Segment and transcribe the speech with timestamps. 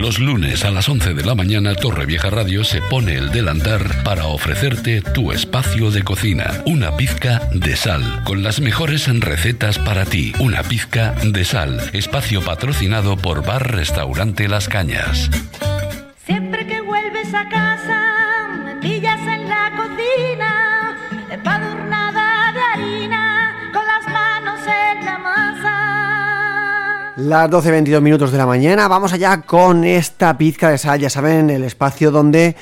[0.00, 4.28] Los lunes a las 11 de la mañana Torrevieja Radio se pone el delantar para
[4.28, 6.62] ofrecerte tu espacio de cocina.
[6.64, 10.32] Una pizca de sal, con las mejores recetas para ti.
[10.38, 15.28] Una pizca de sal, espacio patrocinado por Bar Restaurante Las Cañas.
[27.16, 31.50] Las 12.22 minutos de la mañana, vamos allá con esta pizca de sal, ya saben,
[31.50, 32.54] el espacio donde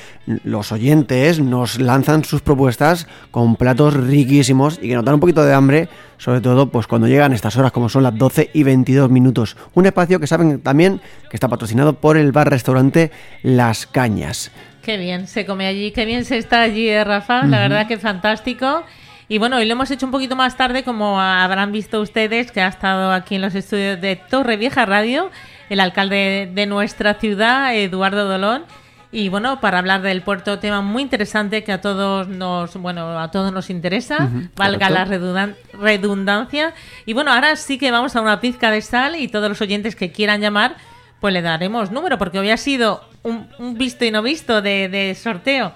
[0.43, 5.45] los oyentes nos lanzan sus propuestas con platos riquísimos y que nos dan un poquito
[5.45, 9.11] de hambre, sobre todo pues cuando llegan estas horas como son las 12 y 22
[9.11, 9.55] minutos.
[9.75, 13.11] Un espacio que saben también que está patrocinado por el bar-restaurante
[13.43, 14.51] Las Cañas.
[14.81, 17.43] Qué bien se come allí, qué bien se está allí, eh, Rafa.
[17.43, 18.83] La verdad que fantástico.
[19.31, 22.61] Y bueno, hoy lo hemos hecho un poquito más tarde, como habrán visto ustedes, que
[22.61, 25.29] ha estado aquí en los estudios de Torre Vieja Radio,
[25.69, 28.63] el alcalde de nuestra ciudad, Eduardo Dolón.
[29.11, 33.29] Y bueno, para hablar del puerto, tema muy interesante que a todos nos, bueno, a
[33.31, 34.93] todos nos interesa, valga correcto.
[34.93, 36.73] la redundan- redundancia.
[37.05, 39.95] Y bueno, ahora sí que vamos a una pizca de sal y todos los oyentes
[39.95, 40.75] que quieran llamar,
[41.19, 44.89] pues le daremos número, porque hoy ha sido un, un visto y no visto de,
[44.89, 45.73] de sorteo.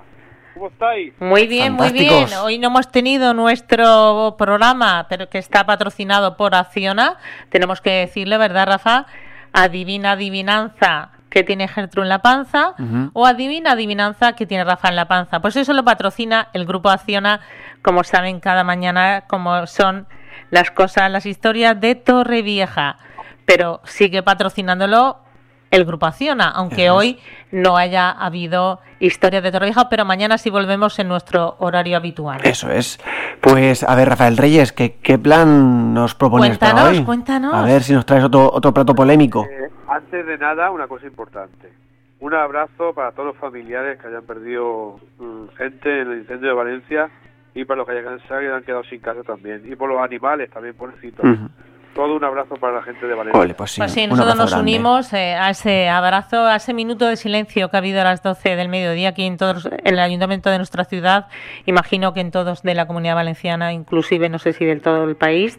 [0.53, 1.13] ¿Cómo estáis?
[1.19, 2.27] Muy bien, muy bien.
[2.41, 7.17] Hoy no hemos tenido nuestro programa, pero que está patrocinado por Acciona.
[7.49, 9.07] Tenemos que decirle, ¿verdad, Rafa?
[9.51, 12.75] Adivina adivinanza que tiene Gertrude en la panza
[13.11, 15.41] o adivina adivinanza que tiene Rafa en la panza.
[15.41, 17.41] Pues eso lo patrocina el grupo Acciona,
[17.81, 20.07] como saben cada mañana, como son
[20.49, 22.95] las cosas, las historias de Torrevieja.
[23.43, 25.24] Pero sigue patrocinándolo
[25.75, 27.19] el grupo Acciona, aunque hoy
[27.51, 32.39] no haya habido historias de Torrevieja, pero mañana sí volvemos en nuestro horario habitual.
[32.43, 32.99] Eso es.
[33.41, 37.05] Pues, a ver, Rafael Reyes, ¿qué, qué plan nos propones para Cuéntanos, hoy?
[37.05, 37.53] cuéntanos.
[37.53, 39.45] A ver si nos traes otro, otro plato polémico.
[39.45, 41.71] Eh, antes de nada, una cosa importante.
[42.19, 46.55] Un abrazo para todos los familiares que hayan perdido mm, gente en el incendio de
[46.55, 47.09] Valencia
[47.53, 47.93] y para los que
[48.33, 49.61] hayan, quedado sin casa también.
[49.65, 51.23] Y por los animales también, pobrecitos.
[51.23, 51.49] Ujú.
[51.95, 53.39] Todo un abrazo para la gente de Valencia.
[53.41, 54.69] Ole, pues sí, Pues sí, un nosotros nos grande.
[54.73, 58.21] unimos eh, a ese abrazo, a ese minuto de silencio que ha habido a las
[58.21, 61.27] 12 del mediodía aquí en todos en el ayuntamiento de nuestra ciudad.
[61.65, 65.15] Imagino que en todos de la comunidad valenciana, inclusive no sé si del todo el
[65.15, 65.57] país.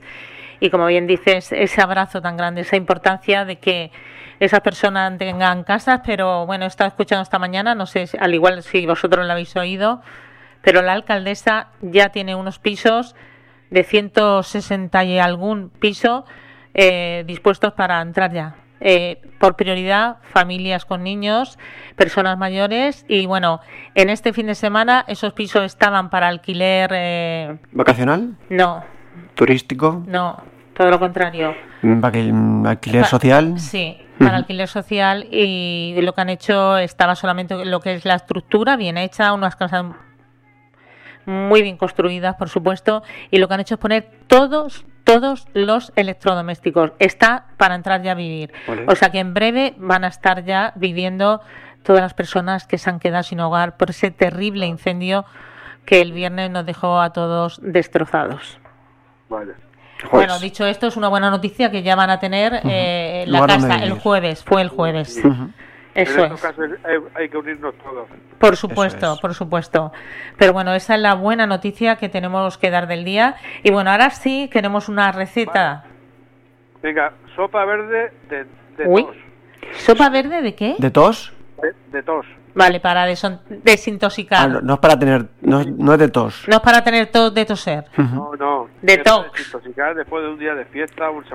[0.60, 3.90] Y como bien dices, ese abrazo tan grande, esa importancia de que
[4.38, 8.34] esas personas tengan casas, pero bueno, he estado escuchando esta mañana, no sé, si- al
[8.34, 10.02] igual si vosotros lo habéis oído,
[10.60, 13.16] pero la alcaldesa ya tiene unos pisos
[13.70, 16.24] de 160 y algún piso
[16.74, 18.56] eh, dispuestos para entrar ya.
[18.80, 21.58] Eh, por prioridad, familias con niños,
[21.96, 23.60] personas mayores y bueno,
[23.94, 28.36] en este fin de semana esos pisos estaban para alquiler, eh, ¿Vacacional?
[28.50, 28.84] no,
[29.34, 30.02] ¿Turístico?
[30.06, 30.36] no,
[30.76, 31.54] todo lo contrario.
[31.82, 33.58] Alquil- ¿Alquiler Pa- social?
[33.58, 38.14] Sí, para alquiler social y lo que han hecho estaba solamente lo que es la
[38.16, 39.86] estructura bien hecha, unas casas
[41.26, 45.92] muy bien construidas, por supuesto, y lo que han hecho es poner todos todos los
[45.94, 46.90] electrodomésticos.
[46.98, 48.52] Está para entrar ya a vivir.
[48.88, 51.40] O sea que en breve van a estar ya viviendo
[51.84, 55.24] todas las personas que se han quedado sin hogar por ese terrible incendio
[55.84, 58.58] que el viernes nos dejó a todos destrozados.
[59.28, 59.54] Vale.
[60.10, 63.76] Bueno, dicho esto, es una buena noticia que ya van a tener eh, la casa
[63.76, 65.22] el jueves, fue el jueves.
[65.96, 66.40] Eso en es.
[66.40, 68.08] casos hay, hay que unirnos todos.
[68.38, 69.20] Por supuesto, es.
[69.20, 69.92] por supuesto.
[70.38, 73.36] Pero bueno, esa es la buena noticia que tenemos que dar del día.
[73.62, 75.84] Y bueno, ahora sí queremos una receta.
[76.82, 78.44] Venga, sopa verde de,
[78.76, 79.04] de Uy.
[79.04, 79.16] tos.
[79.78, 80.76] ¿Sopa verde de qué?
[80.78, 81.32] ¿De tos?
[81.62, 82.26] De, de tos.
[82.54, 84.44] Vale, para desintoxicar.
[84.44, 85.26] Ah, no, no es para tener.
[85.42, 86.44] No, es- no es de tos.
[86.48, 87.84] No es para tener tos de toser.
[87.98, 88.68] No, no.
[88.82, 91.26] Es para desintoxicar después de un día de fiesta, una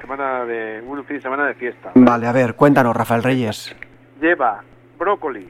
[0.00, 1.92] semana de, un fin de semana de fiesta.
[1.94, 3.74] Vale, a ver, cuéntanos, Rafael Reyes.
[4.20, 4.62] Lleva
[4.98, 5.48] brócoli,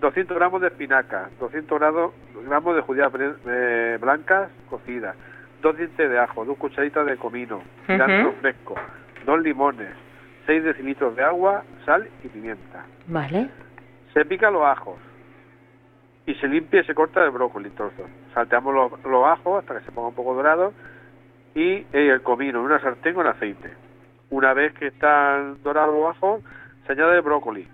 [0.00, 2.14] 200 gramos de espinaca, 200 grado-
[2.46, 3.10] gramos de judías
[3.46, 5.16] eh, blancas cocidas,
[5.60, 8.74] dos dientes de ajo, dos cucharitas de comino, cilantro fresco,
[9.26, 9.90] dos limones,
[10.46, 12.84] 6 decilitros de agua, sal y pimienta.
[13.08, 13.50] Vale.
[14.14, 14.96] Se pica los ajos
[16.26, 18.06] y se limpia y se corta el brócoli trozos.
[18.34, 20.72] Salteamos los, los ajos hasta que se ponga un poco dorado
[21.54, 23.70] y eh, el comino en una sartén con aceite.
[24.30, 26.42] Una vez que están dorados los ajos,
[26.86, 27.68] se añade el brócoli.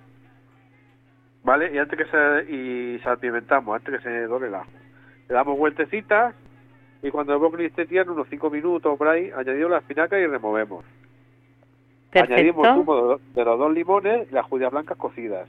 [1.46, 1.72] ¿Vale?
[1.72, 4.66] Y antes que se y salpimentamos, antes que se dore el ajo.
[5.28, 6.34] Le damos vueltecitas
[7.04, 10.26] y cuando el brócoli esté tierno, unos 5 minutos por ahí, añadimos la espinaca y
[10.26, 10.84] removemos.
[12.12, 12.74] Añadimos Perfecto.
[12.74, 15.48] zumo de, los dos limones y las judías blancas cocidas.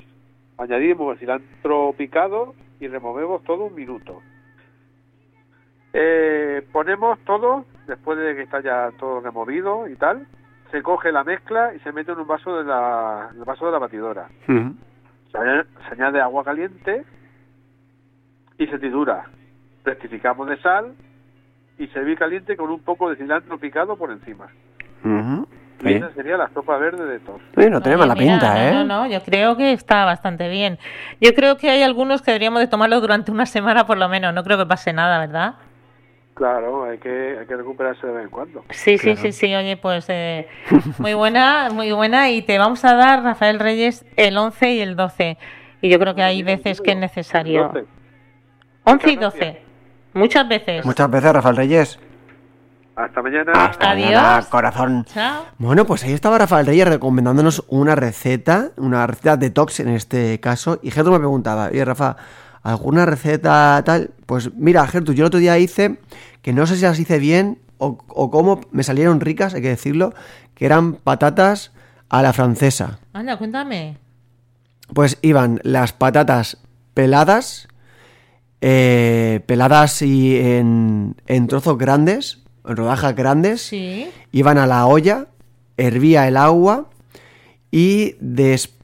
[0.59, 4.21] Añadimos el cilantro picado y removemos todo un minuto.
[5.93, 10.27] Eh, ponemos todo, después de que está ya todo removido y tal,
[10.69, 13.71] se coge la mezcla y se mete en un vaso de la, el vaso de
[13.71, 14.27] la batidora.
[15.31, 17.03] Se añade agua caliente
[18.57, 19.25] y se tritura.
[19.83, 20.93] Rectificamos de sal
[21.77, 24.47] y servir caliente con un poco de cilantro picado por encima.
[25.83, 27.39] Y esa sería la sopa verde de tos.
[27.55, 28.71] Sí, no mala mira, pinta, no, ¿eh?
[28.73, 30.79] No, no, yo creo que está bastante bien.
[31.21, 34.33] Yo creo que hay algunos que deberíamos de tomarlo durante una semana por lo menos.
[34.33, 35.55] No creo que pase nada, ¿verdad?
[36.37, 38.63] Claro, hay que, hay que recuperarse de vez en cuando.
[38.69, 39.55] Sí, sí, sí, sí.
[39.55, 40.47] Oye, pues eh,
[40.99, 42.29] muy buena, muy buena.
[42.29, 45.37] Y te vamos a dar, Rafael Reyes, el 11 y el 12.
[45.81, 47.71] Y yo creo que hay veces que es necesario.
[47.73, 47.85] 12.
[48.83, 49.61] 11 y Muchas 12.
[50.13, 50.85] Muchas veces.
[50.85, 51.99] Muchas veces, Rafael Reyes.
[52.95, 53.51] Hasta mañana.
[53.55, 54.11] Hasta Adiós.
[54.11, 55.05] mañana, corazón.
[55.05, 55.45] Chao.
[55.57, 60.79] Bueno, pues ahí estaba Rafael Reyes recomendándonos una receta, una receta detox en este caso.
[60.83, 62.15] Y Gertrude me preguntaba, oye Rafa,
[62.71, 64.11] ¿alguna receta tal?
[64.25, 65.97] Pues mira, Gertrude, yo el otro día hice,
[66.41, 69.69] que no sé si las hice bien o, o cómo, me salieron ricas, hay que
[69.69, 70.13] decirlo,
[70.53, 71.71] que eran patatas
[72.09, 72.99] a la francesa.
[73.13, 73.97] Anda, cuéntame.
[74.93, 76.57] Pues iban las patatas
[76.93, 77.67] peladas,
[78.61, 84.09] eh, peladas y en, en trozos grandes, en rodajas grandes Sí.
[84.31, 85.27] iban a la olla,
[85.77, 86.89] hervía el agua
[87.71, 88.76] y después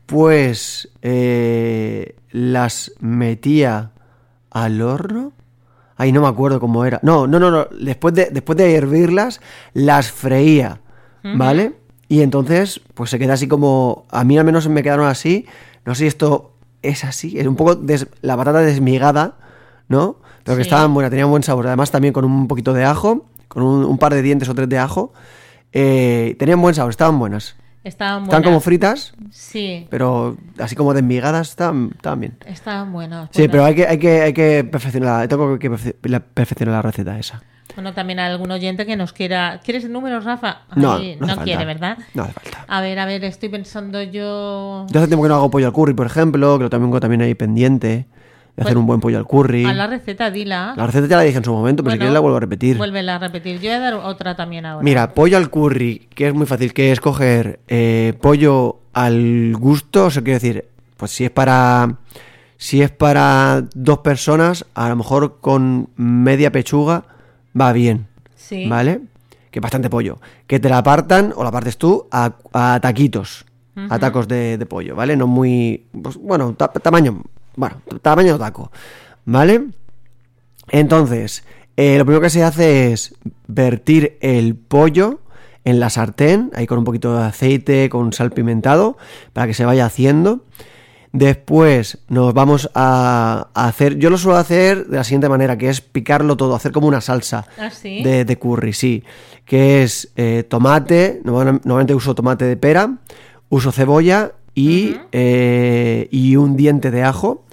[1.02, 3.92] eh, las metía
[4.52, 5.32] al horno.
[5.96, 7.00] Ay, no me acuerdo cómo era.
[7.04, 7.66] No, no, no, no.
[7.80, 9.42] Después de, después de hervirlas,
[9.74, 10.82] las freía,
[11.38, 11.74] ¿vale?
[12.10, 14.06] Y entonces, pues se queda así como...
[14.10, 15.46] A mí al menos me quedaron así.
[15.86, 16.52] No sé si esto
[16.82, 17.40] es así.
[17.40, 19.38] Es un poco des- la patata desmigada,
[19.88, 20.18] ¿no?
[20.44, 21.68] Pero que estaban buenas, tenían buen sabor.
[21.68, 24.68] Además también con un poquito de ajo, con un, un par de dientes o tres
[24.68, 25.14] de ajo.
[25.72, 27.56] Eh, tenían buen sabor, estaban buenas.
[27.84, 28.44] Estaban buenas.
[28.44, 29.88] como fritas, Sí.
[29.90, 32.38] pero así como desmigadas, estaban, estaban bien.
[32.46, 33.30] Estaban buenas.
[33.32, 33.52] Sí, buenas.
[33.52, 37.42] pero hay que, hay que, hay que perfeccionar, tengo que perfeccionar la receta esa.
[37.76, 39.60] Bueno, también hay algún oyente que nos quiera.
[39.64, 40.60] ¿Quieres el número, Rafa?
[40.76, 41.66] No, Ay, no hace quiere.
[41.66, 41.98] ¿verdad?
[42.14, 42.66] No hace falta.
[42.68, 44.86] A ver, a ver, estoy pensando yo.
[44.90, 47.22] Yo hace tiempo que no hago pollo al curry, por ejemplo, que lo tengo también
[47.22, 48.06] ahí pendiente,
[48.56, 49.66] de hacer un buen pollo al curry.
[49.66, 50.74] A la receta, dila.
[50.78, 52.40] La receta ya la dije en su momento, pero si Bueno, quieres la vuelvo a
[52.40, 52.78] repetir.
[52.78, 53.56] Vuélvela a repetir.
[53.60, 54.84] Yo voy a dar otra también ahora.
[54.84, 60.06] Mira, pollo al curry, que es muy fácil, que es coger eh, pollo al gusto,
[60.06, 60.66] o sea, quiero decir,
[60.98, 61.96] pues si es para
[62.58, 67.04] si es para dos personas, a lo mejor con media pechuga
[67.60, 68.68] va bien, Sí.
[68.68, 69.02] ¿vale?
[69.52, 70.20] Que bastante pollo.
[70.48, 73.46] Que te la apartan o la partes tú a, a taquitos,
[73.90, 75.18] a tacos de, de pollo, ¿vale?
[75.18, 77.22] No muy, pues, bueno, ta- tamaño,
[77.56, 78.72] bueno, tamaño taco,
[79.26, 79.66] ¿vale?
[80.70, 81.44] Entonces,
[81.78, 83.16] eh, lo primero que se hace es
[83.48, 85.20] vertir el pollo
[85.66, 88.98] en la sartén, ahí con un poquito de aceite, con sal pimentado,
[89.34, 90.46] para que se vaya haciendo.
[91.12, 95.80] Después nos vamos a, hacer, yo lo suelo hacer de la siguiente manera, que es
[95.80, 98.02] picarlo todo, hacer como una salsa ¿Ah, sí?
[98.04, 99.04] de, de curry, sí.
[99.46, 102.98] Que es eh, tomate, normal- normalmente uso tomate de pera,
[103.50, 107.44] uso cebolla y, eh, y un diente de ajo.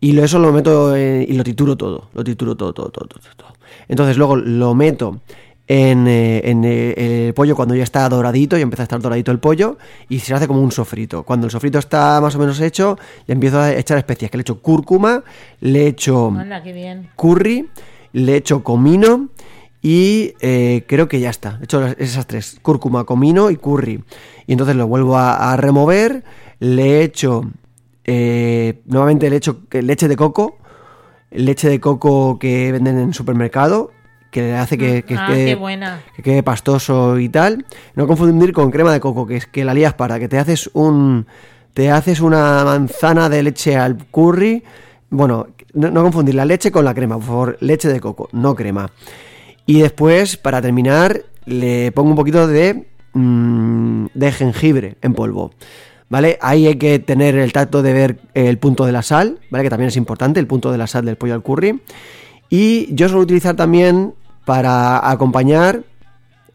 [0.00, 3.20] Y eso lo meto en- y lo trituro todo, lo trituro todo, todo, todo, todo,
[3.36, 3.52] todo.
[3.88, 5.20] Entonces luego lo meto
[5.68, 9.30] en, eh, en, eh, el pollo cuando ya está doradito, y empieza a estar doradito
[9.30, 9.78] el pollo,
[10.08, 11.22] y se hace como un sofrito.
[11.22, 14.42] Cuando el sofrito está más o menos hecho, le empiezo a echar especias, que le
[14.42, 15.22] echo cúrcuma,
[15.60, 17.08] le echo Anda, qué bien.
[17.16, 17.68] curry,
[18.12, 19.28] le echo comino
[19.82, 21.58] Y eh, creo que ya está.
[21.60, 24.02] He hecho esas tres: cúrcuma, comino y curry.
[24.46, 26.22] Y entonces lo vuelvo a, a remover.
[26.60, 27.50] Le echo.
[28.04, 30.56] eh, nuevamente le echo leche de coco.
[31.32, 33.90] Leche de coco que venden en el supermercado.
[34.30, 35.44] Que le hace que, que ah, quede-
[36.16, 37.66] que quede pastoso y tal.
[37.96, 40.70] No confundir con crema de coco, que es que la lías para, que te haces
[40.74, 41.26] un.
[41.74, 44.62] Te haces una manzana de leche al curry.
[45.10, 48.54] Bueno, no, no confundir la leche con la crema, por favor, leche de coco, no
[48.54, 48.90] crema.
[49.66, 55.52] Y después, para terminar, le pongo un poquito de, mm, de jengibre en polvo.
[56.08, 56.38] ¿Vale?
[56.42, 59.64] Ahí hay que tener el tacto de ver el punto de la sal, ¿vale?
[59.64, 61.80] Que también es importante, el punto de la sal del pollo al curry.
[62.50, 64.12] Y yo suelo utilizar también
[64.44, 65.84] para acompañar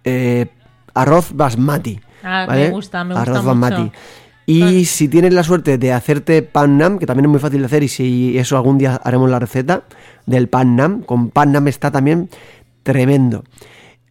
[0.04, 0.46] eh,
[0.94, 2.00] arroz basmati.
[2.24, 3.82] Ah, me gusta, me Arroz gusta basmati.
[3.82, 3.94] mucho.
[4.46, 7.66] Y si tienes la suerte de hacerte pan nam, que también es muy fácil de
[7.66, 9.84] hacer, y si eso algún día haremos la receta
[10.26, 12.30] del pan nam, con pan nam está también
[12.92, 13.44] tremendo.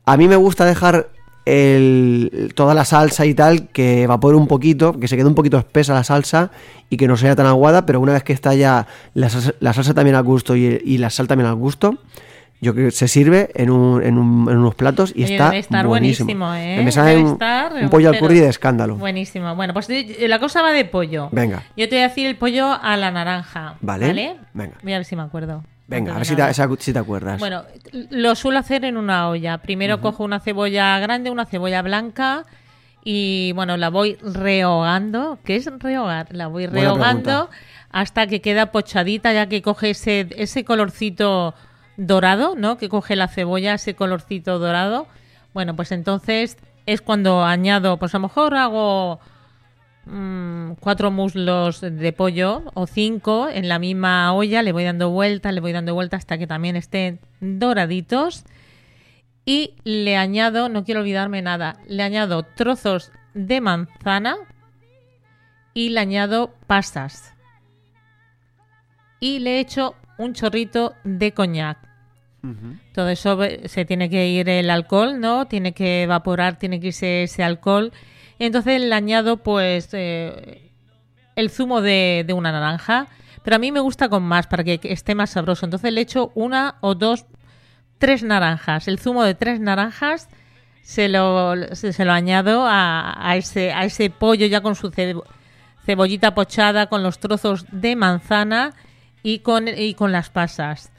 [0.05, 1.09] A mí me gusta dejar
[1.47, 5.57] el- toda la salsa y tal que evapore un poquito, que se quede un poquito
[5.59, 6.51] espesa la salsa
[6.91, 9.73] y que no sea tan aguada, pero una vez que está ya la salsa, la
[9.73, 11.97] salsa también al gusto y, y la sal también al gusto,
[12.61, 15.47] yo creo que se sirve en, un- en un- en unos platos y Oye, está
[15.47, 16.27] debe estar buenísimo.
[16.47, 16.85] buenísimo, ¿eh?
[16.85, 18.97] Me sale Debe un, estar, un pollo al curry de escándalo.
[18.97, 19.55] Buenísimo.
[19.55, 21.29] Bueno, pues eh, la cosa va de pollo.
[21.33, 21.63] Venga.
[21.77, 23.77] Yo te voy a decir el pollo a la naranja.
[23.81, 24.07] Vale.
[24.09, 24.37] ¿Vale?
[24.55, 24.75] Venga.
[24.83, 25.63] Voy a ver si me acuerdo.
[25.89, 26.53] Venga, a ver si te, nada.
[26.79, 27.39] si te acuerdas.
[27.39, 27.63] Bueno,
[28.11, 29.59] lo suelo hacer en una olla.
[29.59, 32.45] Primero cojo una cebolla grande, una cebolla blanca
[33.05, 35.39] y bueno, la voy rehogando.
[35.45, 36.27] ¿Qué es rehogar?
[36.35, 37.49] La voy rehogando
[37.91, 41.55] hasta que queda pochadita, ya que coge ese, ese colorcito
[41.97, 42.79] dorado, ¿no?
[42.79, 45.07] Que coge la cebolla, ese colorcito dorado.
[45.55, 49.21] Bueno, pues entonces es cuando añado, pues a lo mejor hago
[50.07, 55.53] mm, cuatro muslos de pollo o cinco en la misma olla, le voy dando vuelta,
[55.53, 58.45] le voy dando vuelta hasta que también estén doraditos.
[59.45, 64.37] Y le añado, no quiero olvidarme nada, le añado trozos de manzana
[65.75, 67.33] y le añado pasas.
[69.21, 71.79] Y le echo un chorrito de coñac.
[72.93, 75.47] Todo eso ve- se tiene que ir el alcohol, ¿no?
[75.47, 77.93] Tiene que evaporar, tiene que irse ese alcohol.
[78.39, 80.71] Entonces le añado, pues, eh,
[81.37, 83.09] el zumo de, una naranja.
[83.43, 85.67] Pero a mí me gusta con más, para que esté más sabroso.
[85.67, 87.27] Entonces le echo una o dos,
[87.99, 88.89] tres naranjas.
[88.89, 90.29] El zumo de tres naranjas
[90.83, 95.25] se lo, se, lo añado a, ese, a ese pollo ya con su cebo-
[95.85, 98.75] cebollita pochada, con los trozos de manzana
[99.23, 100.91] y con, y con las pasas.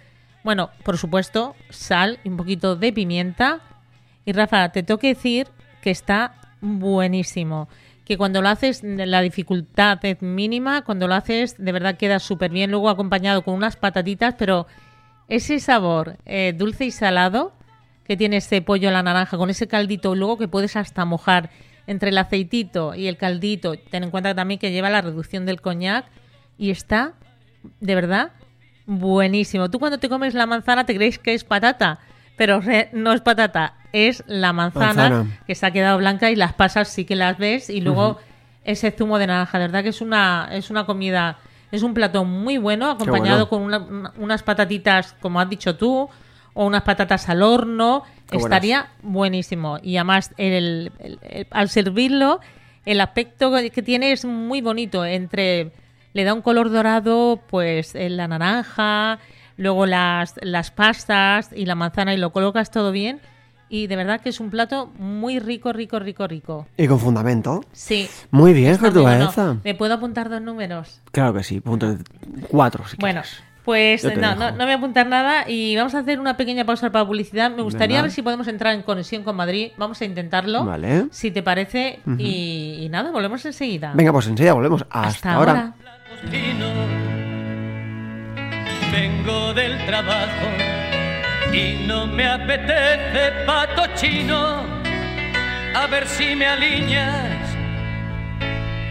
[0.43, 3.59] Bueno, por supuesto, sal y un poquito de pimienta.
[4.23, 5.47] Y Rafa, te tengo que decir
[5.81, 7.69] que está buenísimo.
[8.05, 10.83] Que cuando lo haces, la dificultad es mínima.
[10.83, 12.71] Cuando lo haces, de verdad queda súper bien.
[12.71, 14.67] Luego acompañado con unas patatitas, pero
[15.27, 17.53] ese sabor eh, dulce y salado
[18.05, 21.49] que tiene ese pollo a la naranja con ese caldito, luego que puedes hasta mojar
[21.87, 23.75] entre el aceitito y el caldito.
[23.75, 26.05] Ten en cuenta también que lleva la reducción del coñac
[26.57, 27.13] y está,
[27.81, 28.31] de verdad,
[28.85, 29.69] buenísimo.
[29.69, 31.99] Tú cuando te comes la manzana te crees que es patata,
[32.37, 32.61] pero
[32.93, 33.75] no es patata,
[34.07, 35.39] es la manzana, Manzana.
[35.47, 38.19] que se ha quedado blanca y las pasas sí que las ves y luego
[38.63, 39.57] ese zumo de naranja.
[39.59, 41.37] De verdad que es una, es una comida,
[41.71, 43.49] es un plato muy bueno, acompañado bueno.
[43.49, 46.09] con una- una- unas patatitas, como has dicho tú,
[46.53, 48.03] o unas patatas al horno.
[48.29, 48.43] Qué buenas.
[48.57, 49.79] estaría buenísimo.
[49.81, 52.41] Y además, el- el- el- al servirlo,
[52.85, 55.05] el aspecto que tiene es muy bonito.
[55.05, 55.71] Entre
[56.13, 59.19] le da un color dorado, pues la naranja,
[59.55, 63.21] luego las, las pastas y la manzana y lo colocas todo bien.
[63.69, 66.67] Y de verdad que es un plato muy rico, rico, rico, rico.
[66.77, 67.61] Y con fundamento.
[67.73, 68.09] Sí.
[68.31, 68.77] Muy bien.
[68.77, 69.57] Portuguesa.
[69.63, 71.01] ¿Me puedo apuntar dos números?
[71.11, 72.03] Claro que sí, punto de-
[72.49, 73.43] cuatro si Bueno, quieres.
[73.65, 76.91] pues no, no, no voy a apuntar nada y vamos a hacer una pequeña pausa
[76.93, 77.51] para publicidad.
[77.51, 79.71] Me gustaría ver si podemos entrar en conexión con Madrid.
[79.77, 80.63] Vamos a intentarlo.
[80.63, 81.07] Vale.
[81.11, 81.99] Si te parece.
[82.17, 83.91] y, y nada, volvemos enseguida.
[83.95, 84.83] Venga, pues enseguida volvemos.
[84.89, 85.51] Hasta, Hasta ahora.
[85.51, 85.73] ahora.
[88.93, 90.47] Vengo del trabajo
[91.53, 94.65] y no me apetece pato chino.
[95.75, 97.55] A ver si me alineas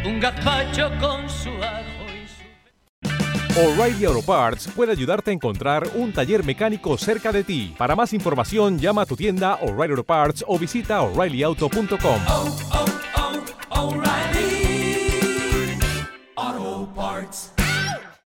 [0.04, 3.60] un gazpacho con su ajo y su...
[3.60, 7.74] O'Reilly Auto Parts puede ayudarte a encontrar un taller mecánico cerca de ti.
[7.76, 12.75] Para más información, llama a tu tienda O'Reilly Auto Parts o visita oreillyauto.com.